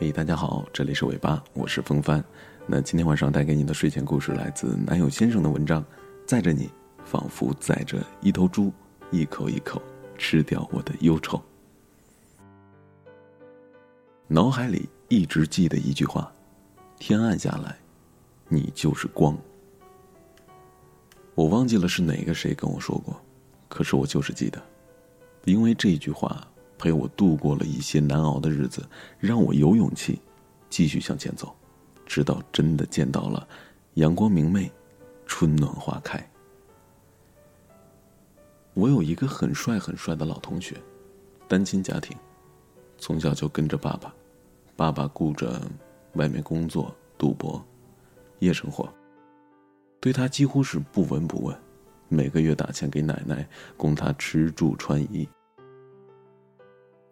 [0.00, 2.24] 嘿，大家好，这里是尾巴，我是风帆。
[2.68, 5.84] 那今天晚上带给你的睡前故事来自男友先生的文章，
[6.24, 6.70] 载着你，
[7.04, 8.72] 仿佛载着一头猪，
[9.10, 9.82] 一口一口
[10.16, 11.42] 吃掉我的忧愁。
[14.28, 16.32] 脑海里一直记得一句话：
[17.00, 17.76] 天暗下来，
[18.46, 19.36] 你就是光。
[21.34, 23.20] 我忘记了是哪个谁跟我说过，
[23.68, 24.62] 可是我就是记得，
[25.44, 26.46] 因为这句话。
[26.78, 28.86] 陪我度过了一些难熬的日子，
[29.18, 30.20] 让我有勇气
[30.70, 31.54] 继续向前走，
[32.06, 33.46] 直到真的见到了
[33.94, 34.70] 阳光明媚，
[35.26, 36.24] 春暖花开。
[38.74, 40.76] 我有一个很帅很帅的老同学，
[41.48, 42.16] 单亲家庭，
[42.96, 44.14] 从小就跟着爸爸，
[44.76, 45.60] 爸爸顾着
[46.12, 47.60] 外面工作、赌博、
[48.38, 48.88] 夜生活，
[49.98, 51.60] 对他几乎是不闻不问，
[52.08, 53.44] 每个月打钱给奶奶
[53.76, 55.28] 供他吃住穿衣。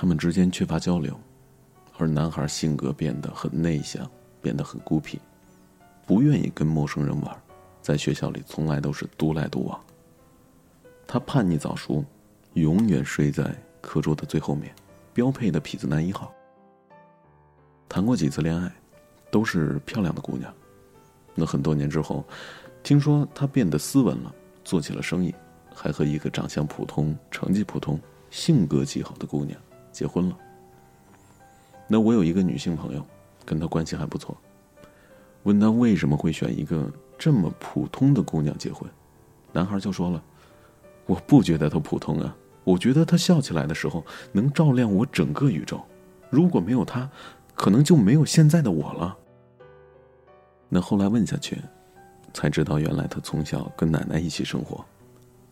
[0.00, 1.18] 他们之间缺乏交流，
[1.96, 4.08] 而男孩性格变得很内向，
[4.40, 5.18] 变得很孤僻，
[6.06, 7.36] 不愿意跟陌生人玩，
[7.82, 9.84] 在学校里从来都是独来独往。
[11.04, 12.04] 他叛逆早熟，
[12.52, 14.72] 永远睡在课桌的最后面，
[15.12, 16.32] 标配的痞子男一号。
[17.88, 18.72] 谈过几次恋爱，
[19.32, 20.54] 都是漂亮的姑娘。
[21.34, 22.24] 那很多年之后，
[22.84, 25.34] 听说他变得斯文了，做起了生意，
[25.74, 27.98] 还和一个长相普通、成绩普通、
[28.30, 29.60] 性格极好的姑娘。
[29.98, 30.38] 结婚了。
[31.88, 33.04] 那我有一个女性朋友，
[33.44, 34.36] 跟她关系还不错。
[35.42, 38.88] 问她为什么会选一个这么普通的姑娘结婚，
[39.52, 40.22] 男孩就说了
[41.04, 45.84] ：“我不觉得她普通啊，我觉得她笑起来的时候能照亮我整个宇宙。
[46.30, 47.10] 如果没有她，
[47.56, 49.18] 可能就没有现在的我了。”
[50.70, 51.58] 那后来问下去，
[52.32, 54.84] 才知道原来她从小跟奶奶一起生活，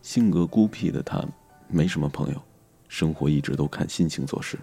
[0.02, 1.24] 性格孤僻的她
[1.66, 2.40] 没什么朋友。
[2.88, 4.58] 生活一直都看心情做事，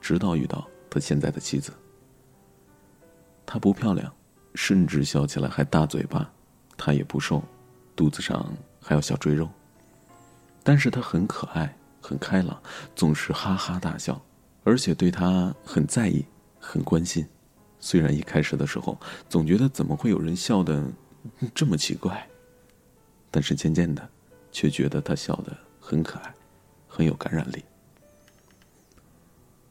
[0.00, 1.72] 直到遇到他现在的妻子。
[3.46, 4.12] 她不漂亮，
[4.54, 6.30] 甚至笑起来还大嘴巴，
[6.76, 7.42] 她也不瘦，
[7.96, 9.48] 肚子上还有小赘肉。
[10.62, 12.60] 但是她很可爱，很开朗，
[12.94, 14.20] 总是哈哈大笑，
[14.62, 16.24] 而且对他很在意，
[16.58, 17.26] 很关心。
[17.78, 18.98] 虽然一开始的时候
[19.28, 20.84] 总觉得怎么会有人笑得
[21.54, 22.28] 这么奇怪，
[23.30, 24.06] 但是渐渐的，
[24.52, 26.34] 却觉得他笑得很可爱。
[27.00, 27.64] 很有感染力。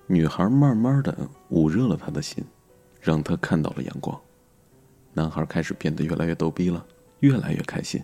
[0.08, 1.16] 女孩慢慢的
[1.50, 2.44] 捂热了他的心，
[3.00, 4.20] 让他看到了阳光。
[5.14, 6.84] 男孩开始变得越来越逗逼了，
[7.20, 8.04] 越来越开心。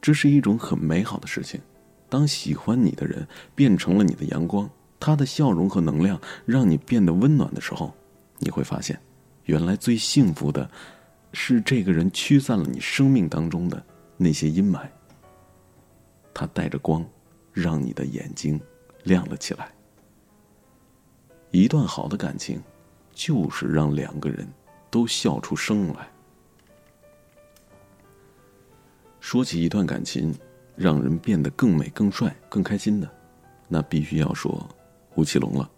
[0.00, 1.60] 这是一种很美好的事情。
[2.08, 4.66] 当喜欢你的人变成了你的阳光，
[4.98, 7.92] 他的笑容和能量让你变得温暖的时候，
[8.38, 8.98] 你会发现，
[9.44, 10.66] 原来最幸福的，
[11.34, 13.84] 是这个人驱散了你生命当中的
[14.16, 14.80] 那些阴霾。
[16.32, 17.06] 他带着光。
[17.52, 18.60] 让你的眼睛
[19.04, 19.72] 亮了起来。
[21.50, 22.62] 一段好的感情，
[23.12, 24.48] 就是让两个人
[24.90, 26.08] 都笑出声来。
[29.20, 30.34] 说起一段感情，
[30.74, 33.10] 让人变得更美、更帅、更开心的，
[33.68, 34.66] 那必须要说
[35.14, 35.70] 吴奇隆了。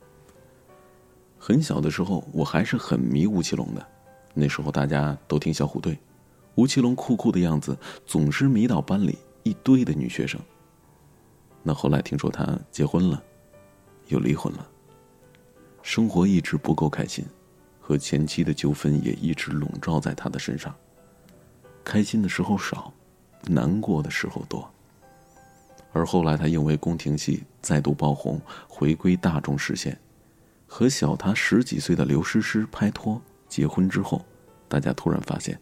[1.38, 3.86] 很小的时候，我还是很迷吴奇隆的。
[4.32, 5.98] 那时候大家都听小虎队，
[6.54, 7.76] 吴奇隆酷酷的样子，
[8.06, 10.40] 总是迷倒班里一堆的女学生。
[11.66, 13.20] 那后来听说他结婚了，
[14.08, 14.68] 又离婚了。
[15.82, 17.24] 生活一直不够开心，
[17.80, 20.74] 和前妻的纠纷也一直笼罩在他的身上。
[21.82, 22.92] 开心的时候少，
[23.46, 24.70] 难过的时候多。
[25.92, 29.98] 而后来他因为宫廷戏再度爆红，回归大众视线，
[30.66, 34.24] 和小他十几岁的刘诗诗拍拖结婚之后，
[34.68, 35.58] 大家突然发现，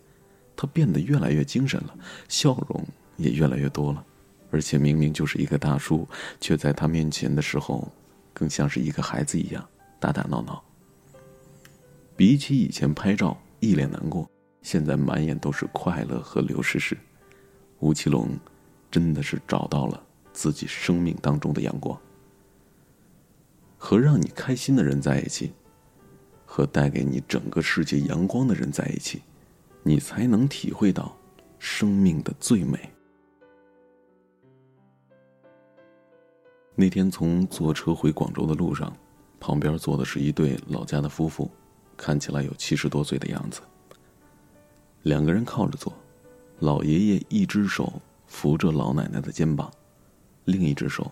[0.57, 1.95] 他变得越来越精神了，
[2.29, 2.85] 笑容
[3.17, 4.05] 也越来越多了。
[4.53, 6.07] 而且明明就是一个大叔，
[6.39, 7.91] 却在他面前的时候，
[8.35, 9.67] 更像是一个孩子一样
[9.99, 10.63] 打打闹闹。
[12.15, 14.31] 比起以前拍照一脸难过，
[14.61, 16.97] 现在满眼都是快乐和刘诗诗。
[17.81, 18.29] 吴奇隆
[18.91, 20.01] 真的是找到了
[20.35, 21.99] 自己生命当中的阳光。
[23.79, 25.51] 和让你开心的人在一起，
[26.45, 29.23] 和带给你整个世界阳光的人在一起，
[29.83, 31.17] 你才能体会到
[31.59, 32.92] 生命的最美。
[36.83, 38.93] 那天从坐车回广州的路上，
[39.39, 41.49] 旁边坐的是一对老家的夫妇，
[41.97, 43.61] 看起来有七十多岁的样子。
[45.05, 45.95] 两个人靠着坐，
[46.59, 47.93] 老爷爷一只手
[48.27, 49.71] 扶着老奶奶的肩膀，
[50.45, 51.09] 另一只手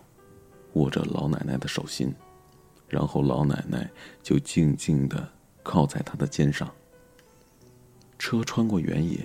[0.73, 2.13] 握着老奶奶的手心，
[2.89, 3.89] 然后老奶奶
[4.25, 5.25] 就静静的
[5.63, 6.69] 靠在他的肩上。
[8.19, 9.21] 车穿过原野，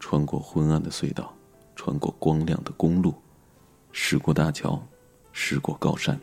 [0.00, 1.34] 穿过昏暗的隧道，
[1.76, 3.14] 穿过光亮的公路，
[3.92, 4.82] 驶过大桥。
[5.32, 6.18] 驶过高山，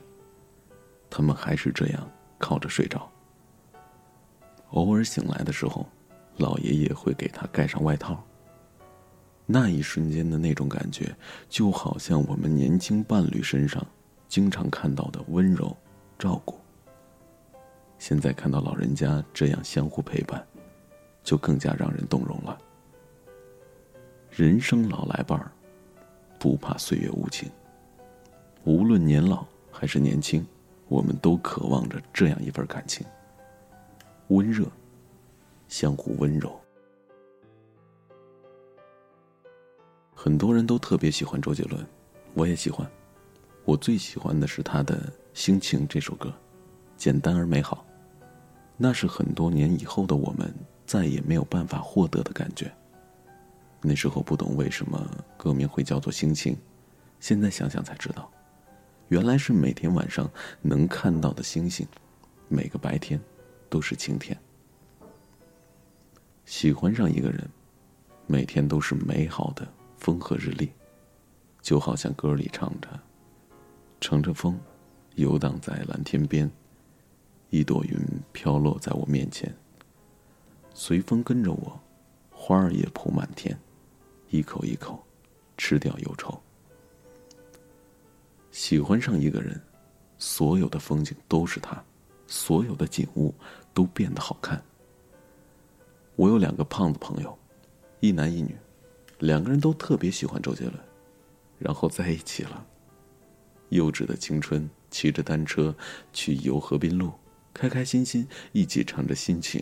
[1.09, 3.09] 他们还是这样靠着睡着。
[4.71, 5.85] 偶尔醒来的时候，
[6.37, 8.23] 老爷爷会给他盖上外套。
[9.45, 11.15] 那一瞬间的那种感觉，
[11.49, 13.83] 就好像我们年轻伴侣身上
[14.27, 15.75] 经常看到的温柔、
[16.19, 16.59] 照顾。
[17.97, 20.45] 现在看到老人家这样相互陪伴，
[21.23, 22.57] 就更加让人动容了。
[24.29, 25.51] 人生老来伴儿，
[26.37, 27.49] 不怕岁月无情。
[28.65, 30.45] 无论年老还是年轻，
[30.87, 33.05] 我们都渴望着这样一份感情：
[34.27, 34.65] 温热，
[35.67, 36.59] 相互温柔。
[40.13, 41.85] 很多人都特别喜欢周杰伦，
[42.33, 42.85] 我也喜欢。
[43.63, 44.95] 我最喜欢的是他的
[45.33, 46.33] 《心情》这首歌，
[46.97, 47.85] 简单而美好。
[48.75, 50.53] 那是很多年以后的我们
[50.85, 52.71] 再也没有办法获得的感觉。
[53.81, 56.53] 那时候不懂为什么歌名会叫做《心情》，
[57.19, 58.29] 现在想想才知道，
[59.09, 60.29] 原来是每天晚上
[60.61, 61.87] 能看到的星星，
[62.47, 63.19] 每个白天
[63.67, 64.39] 都是晴天。
[66.45, 67.49] 喜欢上一个人，
[68.27, 69.67] 每天都是美好的。
[69.97, 70.71] 风和日丽，
[71.61, 72.87] 就好像歌里唱着
[73.99, 74.57] ：“乘着风，
[75.15, 76.49] 游荡在蓝天边，
[77.49, 77.99] 一朵云
[78.31, 79.53] 飘落在我面前。
[80.73, 81.77] 随风跟着我，
[82.31, 83.59] 花儿也铺满天，
[84.29, 85.05] 一口一口
[85.57, 86.41] 吃掉忧愁。”
[88.51, 89.59] 喜欢上一个人，
[90.17, 91.83] 所有的风景都是他，
[92.27, 93.33] 所有的景物
[93.73, 94.61] 都变得好看。
[96.15, 97.37] 我有两个胖子朋友，
[97.99, 98.55] 一男一女。
[99.19, 100.75] 两个人都特别喜欢周杰伦，
[101.57, 102.65] 然后在一起了。
[103.67, 105.75] 幼稚的青春，骑着单车
[106.13, 107.11] 去游河滨路，
[107.53, 109.61] 开开心心一起唱着心情，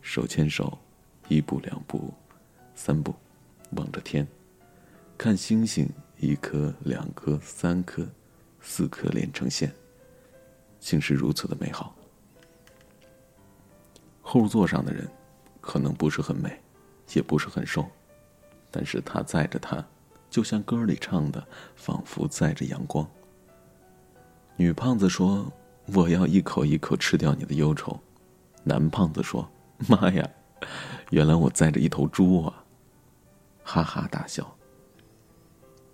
[0.00, 0.78] 手牵手，
[1.26, 2.14] 一步两步，
[2.76, 3.12] 三步，
[3.72, 4.24] 望着天，
[5.16, 8.06] 看星星，一颗两颗三颗，
[8.60, 9.72] 四颗连成线，
[10.80, 11.94] 竟是如此的美好。
[14.20, 15.08] 后座上的人，
[15.60, 16.60] 可能不是很美，
[17.14, 17.86] 也不是很瘦。
[18.70, 19.82] 但是他载着她，
[20.28, 23.08] 就像歌里唱的，仿佛载着阳光。
[24.56, 25.50] 女胖子说
[25.94, 27.98] ：“我要一口一口吃掉你的忧愁。”
[28.64, 29.48] 男胖子说
[29.88, 30.28] ：“妈呀，
[31.10, 32.64] 原来我载着一头猪啊！”
[33.62, 34.57] 哈哈大笑。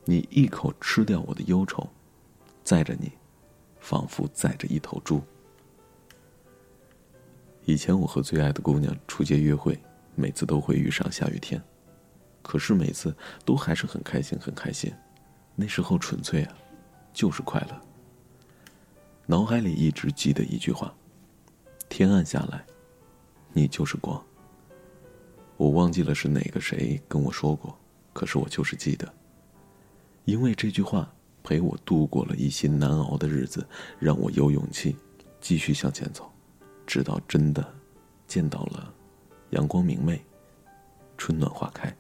[0.05, 1.89] 你一口吃掉我的忧愁，
[2.62, 3.11] 载着你，
[3.81, 5.23] 仿佛载着一头猪。
[7.65, 9.81] 以前我和最爱的姑娘出街约会，
[10.15, 11.62] 每次都会遇上下雨天。
[12.43, 13.17] 可是每次
[13.47, 14.93] 都还是很开心，很开心。
[15.55, 16.55] 那时候纯粹啊，
[17.15, 17.81] 就是快乐。
[19.25, 20.95] 脑海里一直记得一句话
[21.89, 22.67] ：“天暗下来，
[23.55, 24.23] 你就是光。”
[25.57, 27.75] 我忘记了是哪个谁跟我说过，
[28.12, 29.11] 可是我就是记得。
[30.25, 31.12] 因为这句话
[31.43, 33.67] 陪我度过了一些难熬的日子，
[33.99, 34.97] 让我有勇气
[35.41, 36.31] 继续向前走，
[36.87, 37.65] 直到真的
[38.26, 38.93] 见到了
[39.50, 40.21] 阳光明媚，
[41.19, 41.94] 春暖花开。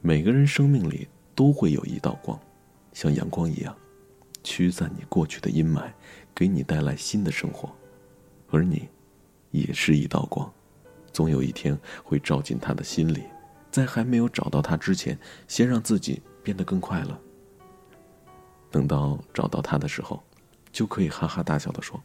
[0.00, 2.38] 每个人生命里都会有一道光，
[2.92, 3.76] 像阳光一样，
[4.42, 5.92] 驱散你过去的阴霾，
[6.34, 7.70] 给你带来新的生活。
[8.50, 8.88] 而你，
[9.50, 10.50] 也是一道光，
[11.12, 13.22] 总有一天会照进他的心里。
[13.72, 15.18] 在还没有找到他之前，
[15.48, 17.18] 先让自己变得更快乐。
[18.70, 20.22] 等到找到他的时候，
[20.70, 22.00] 就可以哈哈大笑的说：“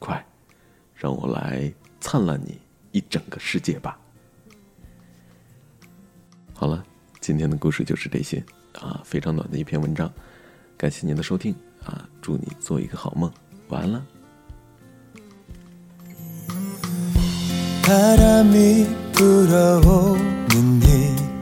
[0.00, 0.24] 快，
[0.94, 2.58] 让我来灿烂你
[2.92, 3.98] 一整个世界吧。”
[6.54, 6.82] 好了。
[7.20, 8.42] 今天的故事就是这些
[8.80, 10.10] 啊，非常暖的一篇文章，
[10.78, 11.52] 感谢您的收听
[11.84, 13.30] 啊，祝你做一个好梦，
[13.68, 14.06] 晚安了。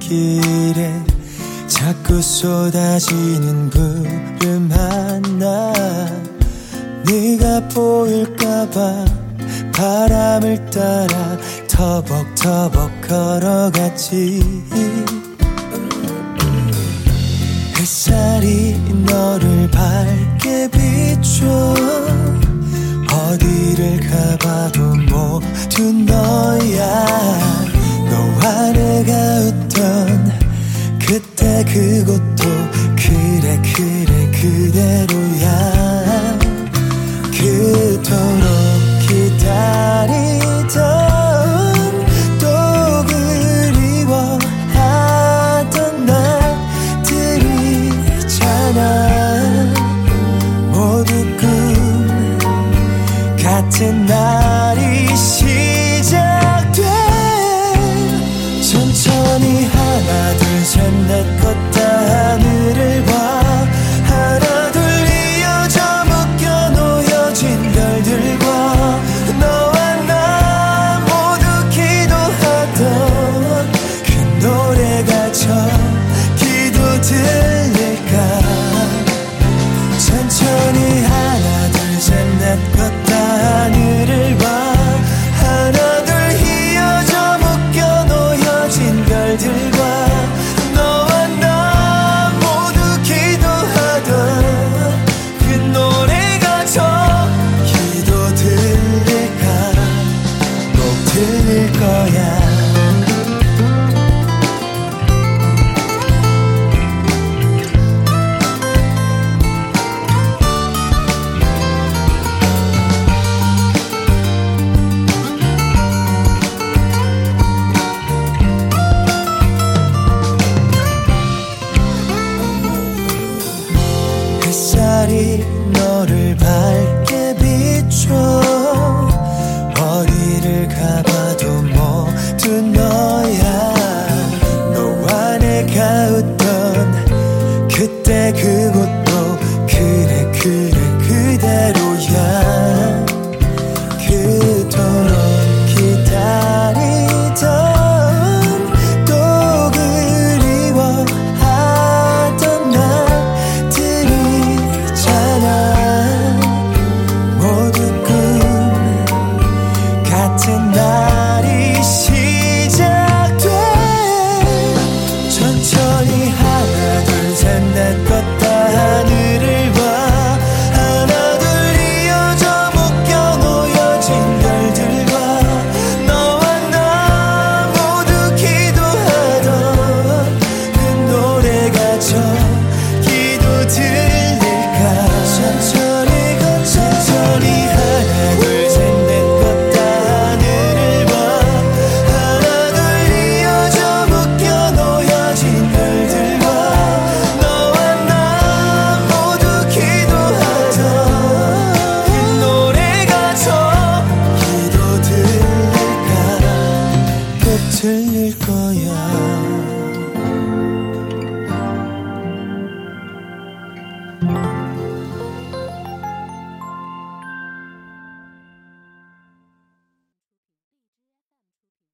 [0.09, 0.93] 길에
[1.67, 5.73] 자꾸 쏟아지는 불을 만나
[7.05, 9.05] 네가 보일까봐
[9.75, 11.37] 바람을 따라
[11.69, 14.43] 터벅터벅 걸어갔지.
[17.77, 21.75] 햇살이 너를 밝게 비춰
[23.13, 27.57] 어디를 가봐도 모두 너야.
[28.09, 30.33] 너와 내가 웃던
[30.99, 32.45] 그때 그곳도
[32.97, 35.49] 그래 그래 그대로야.
[37.31, 38.47] 그토록
[39.07, 40.96] 기다리던